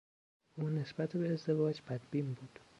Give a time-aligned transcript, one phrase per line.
[0.57, 2.59] او نسبت به ازدواج بدبین بود.